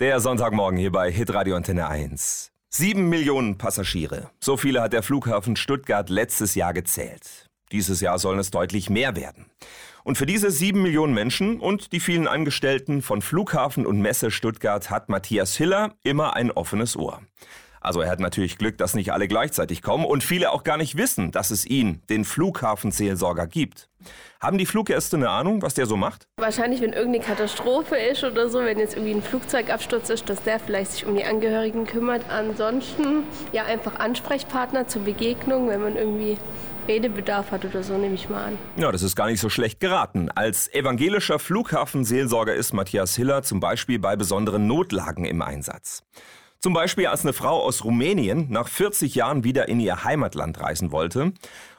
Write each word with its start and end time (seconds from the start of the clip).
Der 0.00 0.18
Sonntagmorgen 0.18 0.78
hier 0.78 0.92
bei 0.92 1.12
Hitradio 1.12 1.56
Antenne 1.56 1.86
1. 1.86 2.52
Sieben 2.70 3.10
Millionen 3.10 3.58
Passagiere. 3.58 4.30
So 4.40 4.56
viele 4.56 4.80
hat 4.80 4.94
der 4.94 5.02
Flughafen 5.02 5.56
Stuttgart 5.56 6.08
letztes 6.08 6.54
Jahr 6.54 6.72
gezählt. 6.72 7.50
Dieses 7.70 8.00
Jahr 8.00 8.18
sollen 8.18 8.38
es 8.38 8.50
deutlich 8.50 8.88
mehr 8.88 9.14
werden. 9.14 9.50
Und 10.02 10.16
für 10.16 10.24
diese 10.24 10.50
sieben 10.50 10.80
Millionen 10.80 11.12
Menschen 11.12 11.60
und 11.60 11.92
die 11.92 12.00
vielen 12.00 12.28
Angestellten 12.28 13.02
von 13.02 13.20
Flughafen 13.20 13.84
und 13.84 14.00
Messe 14.00 14.30
Stuttgart 14.30 14.88
hat 14.88 15.10
Matthias 15.10 15.54
Hiller 15.54 15.92
immer 16.02 16.34
ein 16.34 16.50
offenes 16.50 16.96
Ohr. 16.96 17.20
Also 17.80 18.02
er 18.02 18.10
hat 18.10 18.20
natürlich 18.20 18.58
Glück, 18.58 18.76
dass 18.78 18.94
nicht 18.94 19.12
alle 19.12 19.26
gleichzeitig 19.26 19.82
kommen 19.82 20.04
und 20.04 20.22
viele 20.22 20.52
auch 20.52 20.64
gar 20.64 20.76
nicht 20.76 20.96
wissen, 20.96 21.32
dass 21.32 21.50
es 21.50 21.64
ihn, 21.64 22.02
den 22.10 22.24
Flughafenseelsorger, 22.24 23.46
gibt. 23.46 23.88
Haben 24.40 24.58
die 24.58 24.66
Fluggäste 24.66 25.16
eine 25.16 25.30
Ahnung, 25.30 25.62
was 25.62 25.74
der 25.74 25.86
so 25.86 25.96
macht? 25.96 26.26
Wahrscheinlich, 26.38 26.80
wenn 26.80 26.92
irgendeine 26.92 27.24
Katastrophe 27.24 27.96
ist 27.96 28.24
oder 28.24 28.48
so, 28.48 28.60
wenn 28.60 28.78
jetzt 28.78 28.94
irgendwie 28.94 29.14
ein 29.14 29.22
Flugzeugabsturz 29.22 30.10
ist, 30.10 30.28
dass 30.28 30.42
der 30.42 30.60
vielleicht 30.60 30.92
sich 30.92 31.06
um 31.06 31.14
die 31.14 31.24
Angehörigen 31.24 31.86
kümmert. 31.86 32.28
Ansonsten 32.30 33.24
ja 33.52 33.64
einfach 33.64 33.98
Ansprechpartner 33.98 34.86
zur 34.88 35.02
Begegnung, 35.02 35.68
wenn 35.68 35.80
man 35.80 35.96
irgendwie 35.96 36.36
Redebedarf 36.88 37.50
hat 37.50 37.64
oder 37.64 37.82
so, 37.82 37.96
nehme 37.96 38.14
ich 38.14 38.28
mal 38.28 38.44
an. 38.44 38.58
Ja, 38.76 38.90
das 38.90 39.02
ist 39.02 39.16
gar 39.16 39.26
nicht 39.26 39.40
so 39.40 39.48
schlecht 39.48 39.80
geraten. 39.80 40.30
Als 40.30 40.72
evangelischer 40.72 41.38
Flughafenseelsorger 41.38 42.54
ist 42.54 42.72
Matthias 42.72 43.16
Hiller 43.16 43.42
zum 43.42 43.60
Beispiel 43.60 43.98
bei 43.98 44.16
besonderen 44.16 44.66
Notlagen 44.66 45.24
im 45.24 45.42
Einsatz. 45.42 46.02
Zum 46.62 46.74
Beispiel 46.74 47.06
als 47.06 47.22
eine 47.22 47.32
Frau 47.32 47.62
aus 47.62 47.84
Rumänien 47.86 48.48
nach 48.50 48.68
40 48.68 49.14
Jahren 49.14 49.44
wieder 49.44 49.68
in 49.68 49.80
ihr 49.80 50.04
Heimatland 50.04 50.60
reisen 50.60 50.92
wollte 50.92 51.32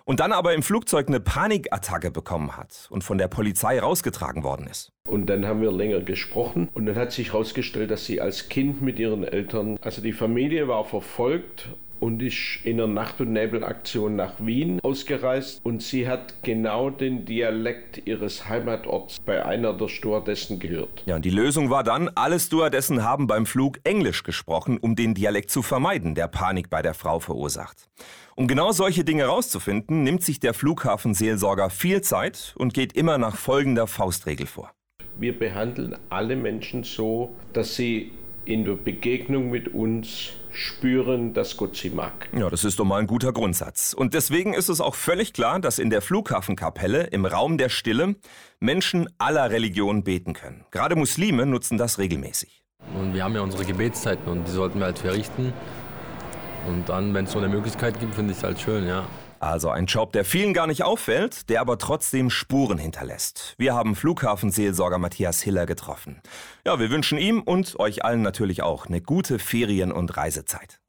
und 0.05 0.19
dann 0.19 0.31
aber 0.31 0.55
im 0.55 0.63
Flugzeug 0.63 1.07
eine 1.07 1.19
Panikattacke 1.19 2.09
bekommen 2.09 2.57
hat 2.57 2.87
und 2.89 3.03
von 3.03 3.19
der 3.19 3.27
Polizei 3.27 3.79
rausgetragen 3.79 4.43
worden 4.43 4.65
ist. 4.65 4.91
Und 5.07 5.27
dann 5.27 5.45
haben 5.45 5.61
wir 5.61 5.71
länger 5.71 5.99
gesprochen 5.99 6.67
und 6.73 6.87
dann 6.87 6.95
hat 6.95 7.11
sich 7.11 7.31
herausgestellt, 7.31 7.91
dass 7.91 8.07
sie 8.07 8.21
als 8.21 8.49
Kind 8.49 8.81
mit 8.81 8.97
ihren 8.97 9.23
Eltern, 9.23 9.77
also 9.81 10.01
die 10.01 10.13
Familie 10.13 10.67
war 10.67 10.83
verfolgt 10.83 11.69
und 12.01 12.21
ist 12.21 12.59
in 12.63 12.81
einer 12.81 12.91
Nacht- 12.91 13.21
und 13.21 13.31
Nebelaktion 13.31 14.15
nach 14.15 14.33
Wien 14.39 14.79
ausgereist 14.81 15.61
und 15.63 15.81
sie 15.81 16.07
hat 16.07 16.43
genau 16.43 16.89
den 16.89 17.25
Dialekt 17.25 18.01
ihres 18.05 18.49
Heimatorts 18.49 19.19
bei 19.19 19.45
einer 19.45 19.73
der 19.73 19.87
Stewardessen 19.87 20.59
gehört. 20.59 21.03
Ja, 21.05 21.15
und 21.15 21.23
die 21.23 21.29
Lösung 21.29 21.69
war 21.69 21.83
dann, 21.83 22.09
alle 22.15 22.39
Stewardessen 22.39 23.03
haben 23.03 23.27
beim 23.27 23.45
Flug 23.45 23.79
Englisch 23.83 24.23
gesprochen, 24.23 24.77
um 24.79 24.95
den 24.95 25.13
Dialekt 25.13 25.51
zu 25.51 25.61
vermeiden, 25.61 26.15
der 26.15 26.27
Panik 26.27 26.69
bei 26.69 26.81
der 26.81 26.95
Frau 26.95 27.19
verursacht. 27.19 27.87
Um 28.35 28.47
genau 28.47 28.71
solche 28.71 29.03
Dinge 29.03 29.23
herauszufinden, 29.23 30.03
nimmt 30.03 30.23
sich 30.23 30.39
der 30.39 30.55
Flughafenseelsorger 30.55 31.69
viel 31.69 32.01
Zeit 32.01 32.55
und 32.57 32.73
geht 32.73 32.93
immer 32.93 33.19
nach 33.19 33.35
folgender 33.35 33.85
Faustregel 33.85 34.47
vor. 34.47 34.71
Wir 35.19 35.37
behandeln 35.37 35.95
alle 36.09 36.35
Menschen 36.35 36.83
so, 36.83 37.35
dass 37.53 37.75
sie 37.75 38.11
in 38.45 38.65
der 38.65 38.73
Begegnung 38.73 39.51
mit 39.51 39.67
uns 39.67 40.33
spüren, 40.51 41.33
dass 41.33 41.57
Gott 41.57 41.75
sie 41.75 41.89
mag. 41.89 42.29
Ja, 42.37 42.49
das 42.49 42.63
ist 42.63 42.79
doch 42.79 42.85
mal 42.85 42.99
ein 42.99 43.07
guter 43.07 43.33
Grundsatz. 43.33 43.93
Und 43.93 44.13
deswegen 44.13 44.53
ist 44.53 44.69
es 44.69 44.81
auch 44.81 44.95
völlig 44.95 45.33
klar, 45.33 45.59
dass 45.59 45.79
in 45.79 45.89
der 45.89 46.01
Flughafenkapelle 46.01 47.03
im 47.07 47.25
Raum 47.25 47.57
der 47.57 47.69
Stille 47.69 48.15
Menschen 48.59 49.09
aller 49.17 49.49
Religionen 49.49 50.03
beten 50.03 50.33
können. 50.33 50.65
Gerade 50.71 50.95
Muslime 50.95 51.45
nutzen 51.45 51.77
das 51.77 51.97
regelmäßig. 51.97 52.63
Und 52.95 53.13
wir 53.13 53.23
haben 53.23 53.35
ja 53.35 53.41
unsere 53.41 53.65
Gebetszeiten 53.65 54.27
und 54.27 54.47
die 54.47 54.51
sollten 54.51 54.79
wir 54.79 54.85
halt 54.85 54.99
verrichten. 54.99 55.53
Und 56.67 56.89
dann, 56.89 57.13
wenn 57.13 57.25
es 57.25 57.31
so 57.31 57.39
eine 57.39 57.49
Möglichkeit 57.49 57.99
gibt, 57.99 58.15
finde 58.15 58.31
ich 58.31 58.37
es 58.37 58.43
halt 58.43 58.59
schön, 58.59 58.87
ja. 58.87 59.05
Also 59.41 59.71
ein 59.71 59.87
Job, 59.87 60.13
der 60.13 60.23
vielen 60.23 60.53
gar 60.53 60.67
nicht 60.67 60.83
auffällt, 60.83 61.49
der 61.49 61.61
aber 61.61 61.79
trotzdem 61.79 62.29
Spuren 62.29 62.77
hinterlässt. 62.77 63.55
Wir 63.57 63.73
haben 63.73 63.95
Flughafenseelsorger 63.95 64.99
Matthias 64.99 65.41
Hiller 65.41 65.65
getroffen. 65.65 66.21
Ja, 66.63 66.79
wir 66.79 66.91
wünschen 66.91 67.17
ihm 67.17 67.41
und 67.41 67.79
euch 67.79 68.05
allen 68.05 68.21
natürlich 68.21 68.61
auch 68.61 68.85
eine 68.85 69.01
gute 69.01 69.39
Ferien- 69.39 69.91
und 69.91 70.15
Reisezeit. 70.15 70.80